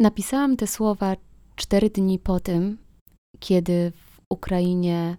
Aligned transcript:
Napisałam 0.00 0.56
te 0.56 0.66
słowa 0.66 1.16
cztery 1.56 1.90
dni 1.90 2.18
po 2.18 2.40
tym, 2.40 2.78
kiedy 3.38 3.92
w 3.96 4.20
Ukrainie 4.30 5.16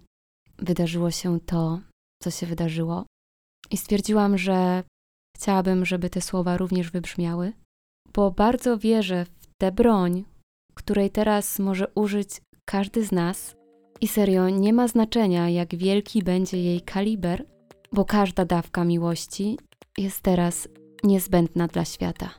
wydarzyło 0.58 1.10
się 1.10 1.40
to, 1.40 1.80
co 2.22 2.30
się 2.30 2.46
wydarzyło. 2.46 3.04
I 3.70 3.76
stwierdziłam, 3.76 4.38
że 4.38 4.82
chciałabym, 5.36 5.84
żeby 5.84 6.10
te 6.10 6.20
słowa 6.20 6.56
również 6.56 6.90
wybrzmiały, 6.90 7.52
bo 8.14 8.30
bardzo 8.30 8.78
wierzę 8.78 9.24
w 9.24 9.46
tę 9.60 9.72
broń, 9.72 10.24
której 10.74 11.10
teraz 11.10 11.58
może 11.58 11.88
użyć 11.94 12.28
każdy 12.64 13.04
z 13.04 13.12
nas. 13.12 13.56
I 14.00 14.08
serio, 14.08 14.48
nie 14.48 14.72
ma 14.72 14.88
znaczenia, 14.88 15.48
jak 15.48 15.76
wielki 15.76 16.22
będzie 16.22 16.62
jej 16.62 16.80
kaliber, 16.80 17.46
bo 17.92 18.04
każda 18.04 18.44
dawka 18.44 18.84
miłości 18.84 19.58
jest 19.98 20.20
teraz 20.20 20.68
niezbędna 21.04 21.66
dla 21.66 21.84
świata. 21.84 22.30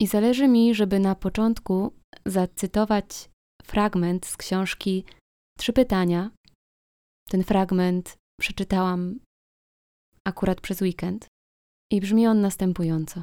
I 0.00 0.06
zależy 0.06 0.48
mi, 0.48 0.74
żeby 0.74 1.00
na 1.00 1.14
początku 1.14 1.92
zacytować 2.26 3.30
fragment 3.64 4.26
z 4.26 4.36
książki 4.36 5.04
Trzy 5.58 5.72
pytania. 5.72 6.30
Ten 7.28 7.44
fragment 7.44 8.16
przeczytałam 8.40 9.20
akurat 10.24 10.60
przez 10.60 10.80
weekend 10.80 11.26
i 11.92 12.00
brzmi 12.00 12.26
on 12.26 12.40
następująco. 12.40 13.22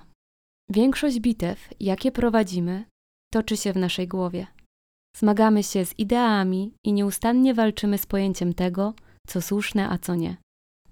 Większość 0.70 1.20
bitew, 1.20 1.70
jakie 1.80 2.12
prowadzimy, 2.12 2.86
toczy 3.34 3.58
się 3.58 3.74
w 3.74 3.78
naszej 3.78 4.08
głowie. 4.08 4.48
Zmagamy 5.16 5.64
się 5.64 5.86
z 5.86 6.00
ideami 6.00 6.74
i 6.86 6.94
nieustannie 6.94 7.54
walczymy 7.54 7.98
z 7.98 8.06
pojęciem 8.06 8.54
tego, 8.54 8.94
co 9.28 9.42
słuszne, 9.42 9.90
a 9.90 9.98
co 9.98 10.16
nie. 10.16 10.38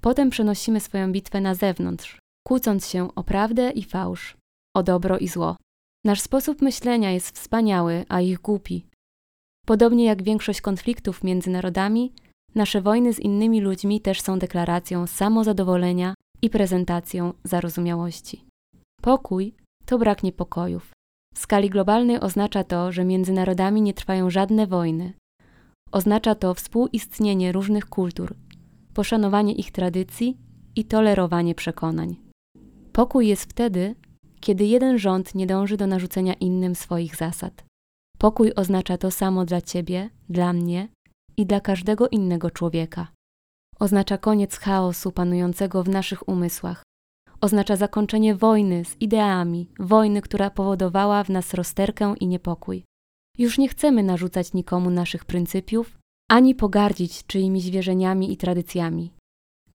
Potem 0.02 0.30
przenosimy 0.30 0.80
swoją 0.80 1.12
bitwę 1.12 1.42
na 1.42 1.56
zewnątrz, 1.56 2.20
kłócąc 2.48 2.88
się 2.88 3.16
o 3.16 3.24
prawdę 3.24 3.72
i 3.72 3.84
fałsz, 3.84 4.38
o 4.76 4.84
dobro 4.84 5.18
i 5.18 5.28
zło. 5.28 5.56
Nasz 6.06 6.22
sposób 6.22 6.62
myślenia 6.62 7.12
jest 7.12 7.40
wspaniały, 7.40 8.06
a 8.10 8.22
ich 8.22 8.40
głupi. 8.40 8.86
Podobnie 9.66 10.06
jak 10.06 10.24
większość 10.24 10.62
konfliktów 10.62 11.24
między 11.24 11.50
narodami, 11.50 12.14
nasze 12.56 12.82
wojny 12.82 13.14
z 13.14 13.20
innymi 13.20 13.62
ludźmi 13.62 14.02
też 14.02 14.22
są 14.22 14.40
deklaracją 14.40 15.08
samozadowolenia 15.08 16.14
i 16.42 16.50
prezentacją 16.50 17.34
zarozumiałości. 17.44 18.46
Pokój 19.02 19.54
to 19.86 19.98
brak 19.98 20.24
niepokojów. 20.24 20.92
W 21.36 21.40
skali 21.40 21.70
globalnej 21.70 22.20
oznacza 22.20 22.64
to, 22.64 22.92
że 22.92 23.06
między 23.06 23.34
narodami 23.34 23.82
nie 23.82 23.94
trwają 23.94 24.30
żadne 24.30 24.68
wojny. 24.68 25.14
Oznacza 25.92 26.36
to 26.36 26.54
współistnienie 26.54 27.52
różnych 27.52 27.86
kultur, 27.86 28.36
poszanowanie 28.94 29.54
ich 29.54 29.72
tradycji 29.72 30.38
i 30.76 30.86
tolerowanie 30.86 31.56
przekonań. 31.56 32.16
Pokój 32.94 33.28
jest 33.28 33.44
wtedy, 33.44 33.96
kiedy 34.40 34.66
jeden 34.66 34.98
rząd 34.98 35.36
nie 35.36 35.48
dąży 35.48 35.78
do 35.78 35.88
narzucenia 35.88 36.34
innym 36.34 36.76
swoich 36.76 37.16
zasad. 37.16 37.66
Pokój 38.18 38.52
oznacza 38.56 38.98
to 38.98 39.12
samo 39.12 39.46
dla 39.46 39.62
ciebie, 39.62 40.10
dla 40.30 40.54
mnie 40.54 40.88
i 41.38 41.46
dla 41.46 41.60
każdego 41.60 42.08
innego 42.08 42.52
człowieka. 42.52 43.08
Oznacza 43.80 44.18
koniec 44.18 44.58
chaosu 44.58 45.12
panującego 45.12 45.84
w 45.84 45.90
naszych 45.90 46.30
umysłach. 46.30 46.84
Oznacza 47.42 47.76
zakończenie 47.76 48.36
wojny 48.36 48.86
z 48.86 49.02
ideami, 49.02 49.68
wojny, 49.80 50.22
która 50.22 50.50
powodowała 50.50 51.24
w 51.24 51.30
nas 51.30 51.54
rozterkę 51.54 52.16
i 52.20 52.28
niepokój. 52.28 52.84
Już 53.38 53.58
nie 53.58 53.68
chcemy 53.68 54.04
narzucać 54.04 54.54
nikomu 54.54 54.90
naszych 54.90 55.26
pryncypiów, 55.26 55.98
ani 56.32 56.56
pogardzić 56.56 57.26
czyimiś 57.26 57.70
wierzeniami 57.70 58.32
i 58.32 58.38
tradycjami. 58.38 59.12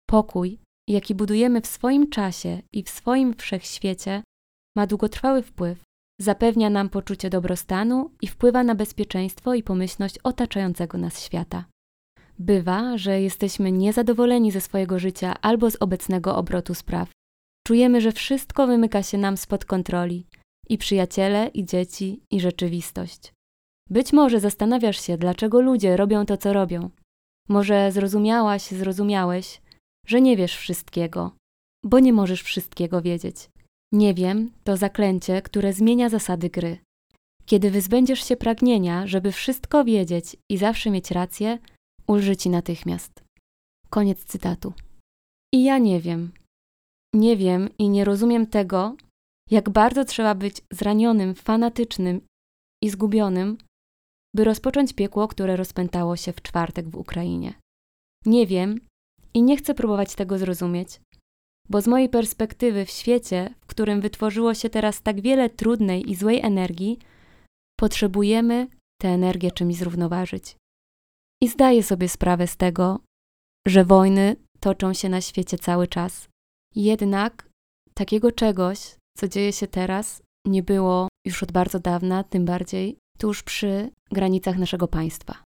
Pokój, 0.10 0.60
jaki 0.90 1.16
budujemy 1.16 1.62
w 1.62 1.68
swoim 1.68 2.10
czasie 2.10 2.62
i 2.74 2.84
w 2.84 2.90
swoim 2.90 3.34
wszechświecie, 3.34 4.24
ma 4.80 4.88
długotrwały 4.88 5.42
wpływ, 5.44 5.84
zapewnia 6.22 6.70
nam 6.70 6.90
poczucie 6.90 7.30
dobrostanu 7.30 8.12
i 8.22 8.28
wpływa 8.28 8.64
na 8.64 8.76
bezpieczeństwo 8.76 9.54
i 9.54 9.64
pomyślność 9.64 10.18
otaczającego 10.24 10.98
nas 10.98 11.24
świata. 11.24 11.66
Bywa, 12.40 12.98
że 12.98 13.22
jesteśmy 13.22 13.72
niezadowoleni 13.72 14.52
ze 14.52 14.62
swojego 14.62 15.00
życia 15.00 15.34
albo 15.42 15.72
z 15.72 15.78
obecnego 15.80 16.36
obrotu 16.36 16.74
spraw. 16.76 17.10
Czujemy, 17.68 18.02
że 18.02 18.12
wszystko 18.12 18.68
wymyka 18.68 19.04
się 19.04 19.18
nam 19.18 19.38
spod 19.38 19.66
kontroli 19.66 20.26
i 20.70 20.78
przyjaciele, 20.78 21.48
i 21.48 21.66
dzieci, 21.66 22.22
i 22.32 22.40
rzeczywistość. 22.40 23.34
Być 23.90 24.14
może 24.14 24.40
zastanawiasz 24.40 25.02
się, 25.02 25.18
dlaczego 25.18 25.62
ludzie 25.62 25.98
robią 25.98 26.26
to, 26.26 26.38
co 26.38 26.54
robią. 26.54 26.90
Może 27.50 27.92
zrozumiałaś, 27.92 28.62
zrozumiałeś, 28.62 29.62
że 30.08 30.22
nie 30.22 30.38
wiesz 30.38 30.56
wszystkiego, 30.58 31.32
bo 31.84 32.00
nie 32.00 32.14
możesz 32.14 32.42
wszystkiego 32.44 33.02
wiedzieć. 33.02 33.50
Nie 33.92 34.14
wiem 34.14 34.52
to 34.64 34.78
zaklęcie, 34.78 35.42
które 35.42 35.74
zmienia 35.74 36.10
zasady 36.10 36.50
gry. 36.50 36.78
Kiedy 37.46 37.72
wyzbędziesz 37.72 38.24
się 38.24 38.36
pragnienia, 38.36 39.08
żeby 39.08 39.32
wszystko 39.32 39.84
wiedzieć 39.84 40.38
i 40.50 40.58
zawsze 40.58 40.90
mieć 40.92 41.12
rację, 41.12 41.60
ulży 42.08 42.38
ci 42.38 42.50
natychmiast. 42.50 43.24
Koniec 43.90 44.24
cytatu. 44.24 44.74
I 45.54 45.64
ja 45.64 45.78
nie 45.78 46.02
wiem. 46.02 46.32
Nie 47.14 47.38
wiem 47.38 47.70
i 47.78 47.90
nie 47.90 48.06
rozumiem 48.06 48.48
tego, 48.48 48.96
jak 49.52 49.70
bardzo 49.70 50.06
trzeba 50.06 50.36
być 50.36 50.62
zranionym, 50.72 51.36
fanatycznym 51.36 52.22
i 52.84 52.90
zgubionym, 52.90 53.58
by 54.36 54.44
rozpocząć 54.44 54.94
piekło, 54.94 55.28
które 55.28 55.56
rozpętało 55.56 56.16
się 56.16 56.34
w 56.34 56.42
czwartek 56.42 56.90
w 56.90 56.96
Ukrainie. 56.96 57.54
Nie 58.26 58.48
wiem 58.48 58.80
i 59.34 59.42
nie 59.42 59.58
chcę 59.58 59.74
próbować 59.74 60.16
tego 60.16 60.38
zrozumieć, 60.38 61.02
bo 61.70 61.82
z 61.82 61.88
mojej 61.88 62.10
perspektywy 62.10 62.86
w 62.86 62.90
świecie, 62.90 63.54
którym 63.80 64.02
wytworzyło 64.02 64.54
się 64.54 64.70
teraz 64.70 65.02
tak 65.02 65.22
wiele 65.22 65.50
trudnej 65.50 66.12
i 66.12 66.16
złej 66.16 66.40
energii, 66.42 67.00
potrzebujemy 67.80 68.68
tę 69.02 69.08
energię 69.08 69.52
czymś 69.52 69.76
zrównoważyć. 69.76 70.56
I 71.44 71.48
zdaję 71.48 71.84
sobie 71.84 72.10
sprawę 72.10 72.48
z 72.48 72.58
tego, 72.58 73.00
że 73.68 73.86
wojny 73.86 74.36
toczą 74.60 74.94
się 74.94 75.10
na 75.10 75.22
świecie 75.22 75.58
cały 75.58 75.88
czas. 75.88 76.30
Jednak 76.76 77.50
takiego 77.94 78.32
czegoś, 78.32 78.96
co 79.18 79.28
dzieje 79.28 79.54
się 79.54 79.68
teraz, 79.68 80.22
nie 80.48 80.64
było 80.64 81.08
już 81.28 81.44
od 81.44 81.52
bardzo 81.52 81.80
dawna, 81.80 82.24
tym 82.24 82.46
bardziej 82.46 82.98
tuż 83.18 83.44
przy 83.44 83.90
granicach 84.12 84.58
naszego 84.58 84.88
państwa. 84.88 85.44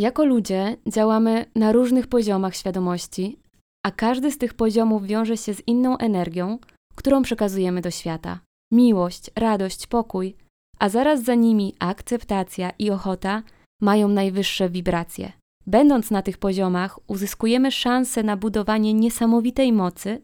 Jako 0.00 0.24
ludzie 0.24 0.76
działamy 0.88 1.44
na 1.54 1.72
różnych 1.72 2.06
poziomach 2.06 2.56
świadomości, 2.56 3.38
a 3.86 3.90
każdy 3.90 4.32
z 4.32 4.38
tych 4.38 4.54
poziomów 4.54 5.06
wiąże 5.06 5.36
się 5.36 5.54
z 5.54 5.62
inną 5.66 5.98
energią, 5.98 6.58
którą 6.94 7.22
przekazujemy 7.22 7.80
do 7.80 7.90
świata. 7.90 8.40
Miłość, 8.72 9.30
radość, 9.36 9.86
pokój, 9.86 10.36
a 10.78 10.88
zaraz 10.88 11.22
za 11.22 11.34
nimi 11.34 11.74
akceptacja 11.78 12.70
i 12.78 12.90
ochota 12.90 13.42
mają 13.80 14.08
najwyższe 14.08 14.70
wibracje. 14.70 15.32
Będąc 15.66 16.10
na 16.10 16.22
tych 16.22 16.38
poziomach, 16.38 16.98
uzyskujemy 17.06 17.72
szansę 17.72 18.22
na 18.22 18.36
budowanie 18.36 18.94
niesamowitej 18.94 19.72
mocy, 19.72 20.22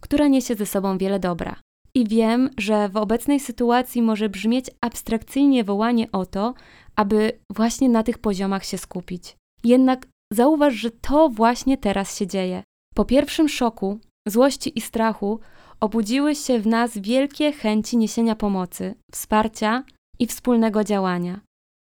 która 0.00 0.28
niesie 0.28 0.54
ze 0.54 0.66
sobą 0.66 0.98
wiele 0.98 1.18
dobra. 1.18 1.56
I 1.94 2.08
wiem, 2.08 2.50
że 2.58 2.88
w 2.88 2.96
obecnej 2.96 3.40
sytuacji 3.40 4.02
może 4.02 4.28
brzmieć 4.28 4.70
abstrakcyjnie 4.80 5.64
wołanie 5.64 6.12
o 6.12 6.26
to, 6.26 6.54
aby 6.96 7.32
właśnie 7.50 7.88
na 7.88 8.02
tych 8.02 8.18
poziomach 8.18 8.64
się 8.64 8.78
skupić. 8.78 9.36
Jednak 9.64 10.06
zauważ, 10.32 10.74
że 10.74 10.90
to 10.90 11.28
właśnie 11.28 11.78
teraz 11.78 12.18
się 12.18 12.26
dzieje. 12.26 12.62
Po 12.94 13.04
pierwszym 13.04 13.48
szoku, 13.48 13.98
złości 14.28 14.78
i 14.78 14.80
strachu 14.80 15.40
obudziły 15.80 16.34
się 16.34 16.58
w 16.58 16.66
nas 16.66 16.98
wielkie 16.98 17.52
chęci 17.52 17.96
niesienia 17.96 18.36
pomocy, 18.36 18.94
wsparcia 19.12 19.84
i 20.18 20.26
wspólnego 20.26 20.84
działania. 20.84 21.40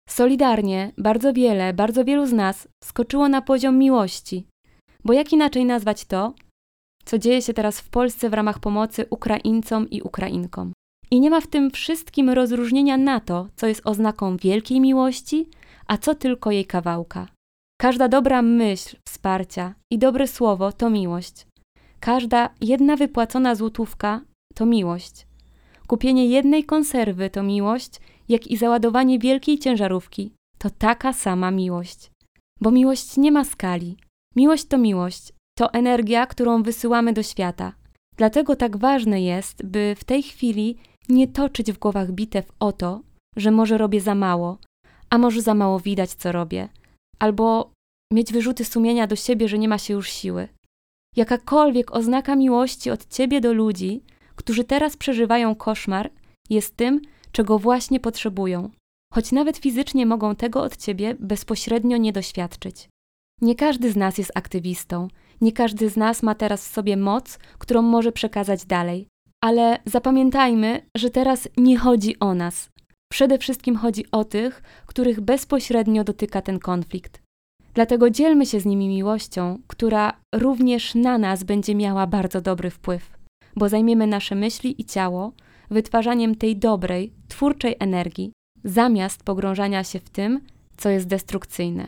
Solidarnie 0.09 0.92
bardzo 0.98 1.34
wiele, 1.34 1.74
bardzo 1.74 2.06
wielu 2.06 2.25
z 2.25 2.34
nas 2.34 2.68
skoczyło 2.84 3.30
na 3.30 3.42
poziom 3.42 3.78
miłości, 3.78 4.48
bo 5.03 5.14
jak 5.14 5.34
inaczej 5.34 5.66
nazwać 5.66 6.06
to, 6.06 6.34
co 7.06 7.18
dzieje 7.18 7.42
się 7.42 7.53
teraz 7.53 7.80
w 7.80 7.90
Polsce 7.90 8.30
w 8.30 8.34
ramach 8.34 8.59
pomocy 8.59 9.06
Ukraińcom 9.09 9.90
i 9.90 10.02
Ukrainkom. 10.02 10.74
I 11.12 11.19
nie 11.19 11.30
ma 11.30 11.42
w 11.42 11.48
tym 11.48 11.72
wszystkim 11.72 12.30
rozróżnienia 12.30 12.98
na 12.98 13.19
to, 13.19 13.48
co 13.56 13.68
jest 13.68 13.81
oznaką 13.86 14.38
wielkiej 14.38 14.80
miłości, 14.80 15.50
a 15.88 15.98
co 15.98 16.16
tylko 16.16 16.51
jej 16.51 16.66
kawałka. 16.66 17.28
Każda 17.81 18.07
dobra 18.07 18.42
myśl 18.42 18.98
wsparcia 19.07 19.74
i 19.92 19.98
dobre 19.98 20.28
słowo 20.28 20.72
to 20.72 20.89
miłość. 20.89 21.48
Każda 22.00 22.50
jedna 22.62 22.96
wypłacona 22.96 23.56
złotówka 23.56 24.22
to 24.56 24.66
miłość. 24.66 25.28
Kupienie 25.88 26.26
jednej 26.26 26.64
konserwy 26.64 27.30
to 27.30 27.44
miłość, 27.44 28.00
jak 28.30 28.48
i 28.48 28.58
załadowanie 28.58 29.20
wielkiej 29.20 29.60
ciężarówki 29.60 30.32
to 30.58 30.70
taka 30.70 31.14
sama 31.14 31.52
miłość. 31.52 32.12
Bo 32.62 32.72
miłość 32.72 33.18
nie 33.18 33.32
ma 33.32 33.44
skali. 33.44 33.98
Miłość 34.36 34.66
to 34.66 34.78
miłość, 34.78 35.34
to 35.58 35.74
energia, 35.74 36.26
którą 36.26 36.64
wysyłamy 36.64 37.14
do 37.14 37.24
świata. 37.24 37.74
Dlatego 38.18 38.56
tak 38.56 38.78
ważne 38.78 39.22
jest, 39.22 39.66
by 39.66 39.96
w 39.98 40.04
tej 40.04 40.24
chwili 40.24 40.78
nie 41.10 41.28
toczyć 41.28 41.72
w 41.72 41.80
głowach 41.80 42.12
bitew 42.12 42.52
o 42.60 42.72
to, 42.72 43.02
że 43.36 43.52
może 43.52 43.78
robię 43.78 44.02
za 44.02 44.16
mało, 44.16 44.58
a 45.10 45.18
może 45.18 45.42
za 45.42 45.54
mało 45.54 45.80
widać, 45.80 46.14
co 46.14 46.32
robię, 46.32 46.70
albo 47.20 47.72
mieć 48.14 48.34
wyrzuty 48.34 48.66
sumienia 48.66 49.08
do 49.08 49.16
siebie, 49.16 49.48
że 49.48 49.58
nie 49.58 49.68
ma 49.68 49.78
się 49.78 49.94
już 49.94 50.10
siły. 50.10 50.48
Jakakolwiek 51.18 51.96
oznaka 51.96 52.36
miłości 52.36 52.92
od 52.92 53.08
ciebie 53.08 53.42
do 53.42 53.54
ludzi, 53.54 54.04
którzy 54.36 54.64
teraz 54.64 54.98
przeżywają 54.98 55.56
koszmar, 55.56 56.12
jest 56.50 56.78
tym, 56.78 57.02
czego 57.31 57.60
właśnie 57.60 58.00
potrzebują, 58.00 58.69
choć 59.14 59.31
nawet 59.31 59.58
fizycznie 59.58 60.06
mogą 60.06 60.36
tego 60.36 60.62
od 60.62 60.78
ciebie 60.78 61.16
bezpośrednio 61.19 61.98
nie 61.98 62.14
doświadczyć. 62.14 62.90
Nie 63.42 63.56
każdy 63.56 63.92
z 63.92 63.96
nas 63.96 64.18
jest 64.18 64.31
aktywistą, 64.36 65.08
nie 65.42 65.52
każdy 65.52 65.90
z 65.90 65.98
nas 65.98 66.24
ma 66.24 66.36
teraz 66.36 66.68
w 66.68 66.74
sobie 66.74 66.98
moc, 66.98 67.40
którą 67.58 67.81
może 67.81 68.12
przekazać 68.12 68.66
dalej. 68.66 69.08
Ale 69.44 69.80
zapamiętajmy, 69.86 70.90
że 70.98 71.10
teraz 71.10 71.48
nie 71.58 71.78
chodzi 71.78 72.20
o 72.20 72.34
nas. 72.34 72.70
Przede 73.12 73.38
wszystkim 73.38 73.75
chodzi 73.75 74.06
o 74.12 74.25
tych, 74.25 74.62
których 74.86 75.22
bezpośrednio 75.22 76.04
dotyka 76.04 76.42
ten 76.42 76.60
konflikt. 76.60 77.26
Dlatego 77.77 78.09
dzielmy 78.09 78.45
się 78.45 78.59
z 78.59 78.65
nimi 78.65 78.88
miłością, 78.88 79.59
która 79.68 80.13
również 80.35 80.95
na 80.95 81.18
nas 81.18 81.44
będzie 81.44 81.75
miała 81.75 82.07
bardzo 82.07 82.41
dobry 82.41 82.69
wpływ, 82.69 83.18
bo 83.56 83.69
zajmiemy 83.69 84.07
nasze 84.07 84.35
myśli 84.35 84.81
i 84.81 84.85
ciało 84.85 85.31
wytwarzaniem 85.69 86.35
tej 86.35 86.56
dobrej, 86.56 87.13
twórczej 87.27 87.75
energii, 87.79 88.31
zamiast 88.63 89.24
pogrążania 89.24 89.83
się 89.83 90.00
w 90.00 90.09
tym, 90.09 90.41
co 90.77 90.89
jest 90.89 91.07
destrukcyjne. 91.07 91.88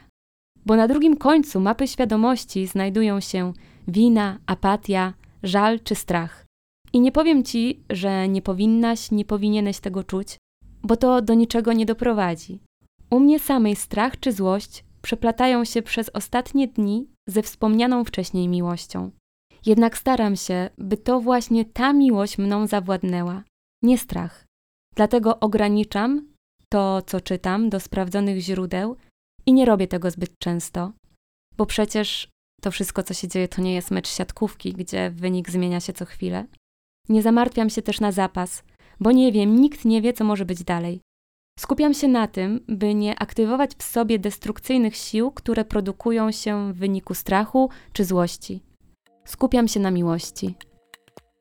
Bo 0.65 0.75
na 0.75 0.87
drugim 0.87 1.17
końcu 1.17 1.59
mapy 1.59 1.87
świadomości 1.87 2.67
znajdują 2.67 3.19
się 3.19 3.53
wina, 3.87 4.37
apatia, 4.45 5.13
żal 5.43 5.79
czy 5.79 5.95
strach. 5.95 6.45
I 6.93 6.99
nie 6.99 7.11
powiem 7.11 7.43
ci, 7.43 7.79
że 7.89 8.27
nie 8.27 8.41
powinnaś, 8.41 9.11
nie 9.11 9.25
powinieneś 9.25 9.79
tego 9.79 10.03
czuć, 10.03 10.37
bo 10.83 10.97
to 10.97 11.21
do 11.21 11.33
niczego 11.33 11.73
nie 11.73 11.85
doprowadzi. 11.85 12.59
U 13.09 13.19
mnie 13.19 13.39
samej 13.39 13.75
strach 13.75 14.19
czy 14.19 14.31
złość 14.31 14.83
przeplatają 15.01 15.65
się 15.65 15.81
przez 15.81 16.09
ostatnie 16.09 16.67
dni 16.67 17.07
ze 17.27 17.41
wspomnianą 17.41 18.03
wcześniej 18.03 18.47
miłością. 18.47 19.11
Jednak 19.65 19.97
staram 19.97 20.35
się, 20.35 20.69
by 20.77 20.97
to 20.97 21.19
właśnie 21.19 21.65
ta 21.65 21.93
miłość 21.93 22.37
mną 22.37 22.67
zawładnęła, 22.67 23.43
nie 23.83 23.97
strach. 23.97 24.45
Dlatego 24.95 25.39
ograniczam 25.39 26.27
to, 26.69 27.01
co 27.01 27.21
czytam, 27.21 27.69
do 27.69 27.79
sprawdzonych 27.79 28.39
źródeł 28.39 28.95
i 29.45 29.53
nie 29.53 29.65
robię 29.65 29.87
tego 29.87 30.11
zbyt 30.11 30.39
często, 30.39 30.91
bo 31.57 31.65
przecież 31.65 32.29
to 32.61 32.71
wszystko, 32.71 33.03
co 33.03 33.13
się 33.13 33.27
dzieje, 33.27 33.47
to 33.47 33.61
nie 33.61 33.73
jest 33.73 33.91
mecz 33.91 34.07
siatkówki, 34.07 34.73
gdzie 34.73 35.11
wynik 35.11 35.49
zmienia 35.49 35.79
się 35.79 35.93
co 35.93 36.05
chwilę. 36.05 36.45
Nie 37.09 37.21
zamartwiam 37.21 37.69
się 37.69 37.81
też 37.81 37.99
na 37.99 38.11
zapas, 38.11 38.63
bo 38.99 39.11
nie 39.11 39.31
wiem, 39.31 39.55
nikt 39.55 39.85
nie 39.85 40.01
wie, 40.01 40.13
co 40.13 40.23
może 40.23 40.45
być 40.45 40.63
dalej. 40.63 41.01
Skupiam 41.59 41.93
się 41.93 42.07
na 42.07 42.27
tym, 42.27 42.59
by 42.67 42.95
nie 42.95 43.19
aktywować 43.19 43.71
w 43.77 43.83
sobie 43.83 44.19
destrukcyjnych 44.19 44.95
sił, 44.95 45.31
które 45.31 45.65
produkują 45.65 46.31
się 46.31 46.73
w 46.73 46.77
wyniku 46.77 47.13
strachu 47.13 47.69
czy 47.93 48.05
złości. 48.05 48.63
Skupiam 49.25 49.67
się 49.67 49.79
na 49.79 49.91
miłości. 49.91 50.55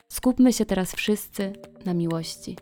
Skupmy 0.09 0.53
się 0.53 0.67
teraz 0.67 0.94
wszyscy 0.94 1.53
na 1.85 1.94
miłości. 1.94 2.56